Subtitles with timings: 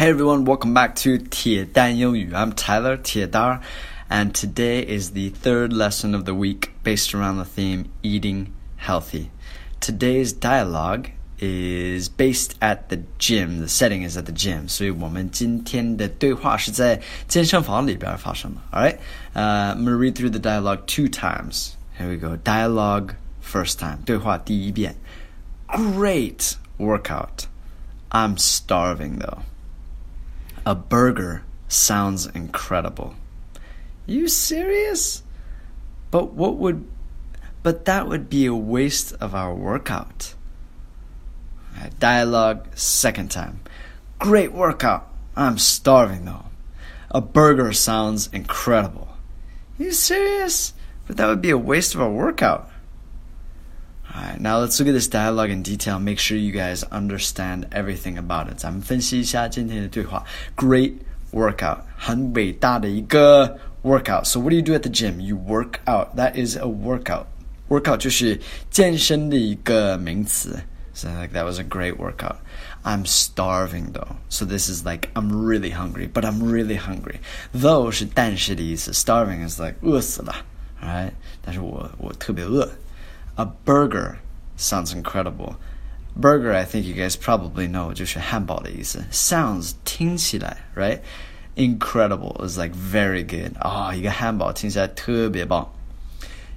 [0.00, 2.32] Hey everyone, welcome back to 铁蛋英语.
[2.34, 3.60] I'm Tyler 铁蛋,
[4.10, 9.30] and today is the third lesson of the week based around the theme eating healthy.
[9.80, 13.60] Today's dialogue is based at the gym.
[13.60, 14.68] The setting is at the gym.
[14.68, 18.60] 所以我们今天的对话是在健身房里边发生的.
[18.72, 18.98] All right?
[19.34, 21.76] Uh, I'm going to read through the dialogue two times.
[21.98, 22.36] Here we go.
[22.36, 23.98] Dialogue first time.
[24.04, 24.96] 对话第一遍.
[25.68, 27.46] Great workout.
[28.10, 29.38] I'm starving though.
[30.65, 33.15] A burger sounds incredible.
[34.05, 35.23] You serious?
[36.11, 36.87] But what would
[37.63, 40.33] but that would be a waste of our workout.
[41.77, 43.61] Right, dialogue second time.
[44.19, 45.07] Great workout.
[45.35, 46.45] I'm starving though.
[47.11, 49.09] A burger sounds incredible.
[49.77, 50.73] You serious?
[51.05, 52.70] But that would be a waste of our workout.
[54.10, 55.98] Alright, now let's look at this dialogue in detail.
[55.98, 58.56] Make sure you guys understand everything about it.
[58.56, 60.24] 咱们分析一下今天的对话。
[60.56, 60.94] Great
[61.32, 64.24] workout，很伟大的一个 workout.
[64.24, 65.20] So what do you do at the gym?
[65.20, 66.16] You work out.
[66.16, 67.26] That is a workout.
[67.68, 70.56] Workout 就是健身的一个名词。
[70.94, 72.36] So like that was a great workout.
[72.84, 74.16] I'm starving though.
[74.30, 77.18] So this is like I'm really hungry, but I'm really hungry.
[77.52, 78.92] Though 是但是的意思。
[78.92, 80.34] Starving is like 饿死了，
[80.80, 81.10] right？
[81.44, 82.66] 但是我我特别饿。
[83.40, 84.18] a burger
[84.56, 85.56] sounds incredible.
[86.14, 89.04] Burger, I think you guys probably know, 就是汉堡的意思。
[89.10, 91.00] Sounds 听起来，right?
[91.56, 93.56] Incredible is like very good.
[93.58, 95.70] 啊、oh,，一个汉堡听起来特别棒。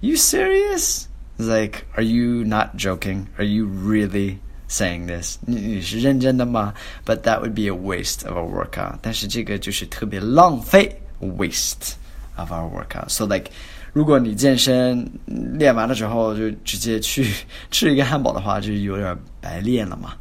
[0.00, 1.04] You serious?
[1.38, 3.26] It's like, are you not joking?
[3.36, 5.38] Are you really saying this?
[5.46, 6.74] 你是认真的吗？
[7.04, 8.98] But that would be a waste of a workout.
[9.02, 11.92] 但是这个就是特别浪费，waste
[12.36, 13.08] of our workout.
[13.08, 13.50] So like
[13.92, 17.30] 如果你健身练完了之后就直接去
[17.70, 20.14] 吃一个汉堡的话，就有点白练了嘛。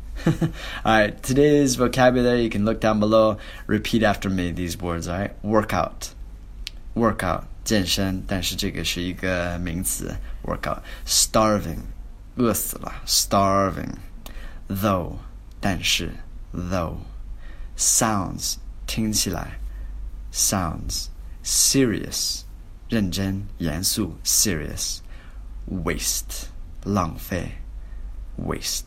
[0.84, 3.38] Alright, today's vocabulary you can look down below.
[3.68, 5.08] Repeat after me these words.
[5.08, 6.10] Alright, workout,
[6.94, 10.14] workout 健身，但是这个是一个名词。
[10.44, 11.80] Workout, starving
[12.36, 13.94] 饿死了，starving.
[14.68, 15.14] Though
[15.60, 16.12] 但是
[16.54, 16.96] though
[17.78, 18.56] sounds
[18.88, 19.60] 听起来
[20.34, 21.08] sounds
[21.46, 22.42] serious
[22.90, 25.00] 认真、严肃 serious,
[25.70, 26.46] waste
[26.84, 27.52] 浪费
[28.38, 28.84] waste.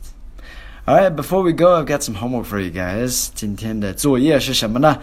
[0.85, 3.29] Alright, before we go, I've got some homework for you guys.
[3.33, 5.01] 今天的作业是什么呢？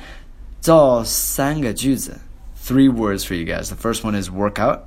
[0.60, 2.20] 造三个句子
[2.64, 3.74] three words for you guys.
[3.74, 4.82] The first one is workout.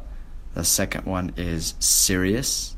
[0.54, 2.76] The second one is serious.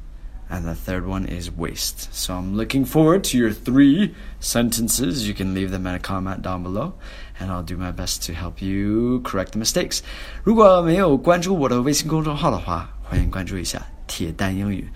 [0.52, 2.08] And the third one is waste.
[2.14, 5.28] So I'm looking forward to your three sentences.
[5.28, 6.94] You can leave them in a comment down below,
[7.38, 10.02] and I'll do my best to help you correct the mistakes.
[10.46, 14.88] 如果没有关注我的微信公众号的话，欢迎关注一下铁蛋英语。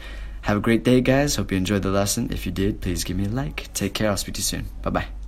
[0.46, 1.36] Have a great day, guys.
[1.36, 2.30] Hope you enjoyed the lesson.
[2.30, 3.66] If you did, please give me a like.
[3.74, 4.10] Take care.
[4.10, 4.64] I'll speak to you soon.
[4.82, 5.25] Bye bye.